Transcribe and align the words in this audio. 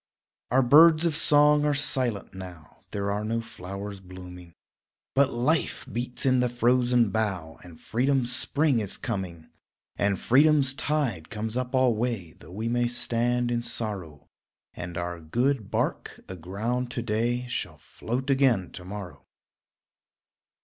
Our 0.49 0.63
birds 0.63 1.05
of 1.05 1.15
song 1.15 1.63
are 1.63 1.75
silent 1.75 2.33
now, 2.33 2.81
There 2.89 3.11
are 3.11 3.23
no 3.23 3.39
flowers 3.39 3.99
blooming, 3.99 4.55
But 5.13 5.31
life 5.31 5.85
beats 5.91 6.25
in 6.25 6.39
the 6.39 6.49
frozen 6.49 7.11
bough 7.11 7.59
And 7.63 7.79
freedom's 7.79 8.35
spring 8.35 8.79
is 8.79 8.97
coming. 8.97 9.51
And 9.97 10.19
freedom's 10.19 10.73
tide 10.73 11.29
comes 11.29 11.55
up 11.55 11.75
alway 11.75 12.31
Though 12.33 12.49
we 12.49 12.67
may 12.67 12.87
stand 12.87 13.51
in 13.51 13.61
sorrow; 13.61 14.27
And 14.73 14.97
our 14.97 15.19
good 15.19 15.69
bark, 15.69 16.19
aground 16.27 16.89
to 16.93 17.03
day, 17.03 17.47
Shall 17.47 17.77
float 17.77 18.31
again 18.31 18.71
to 18.71 18.83
morrow. 18.83 19.27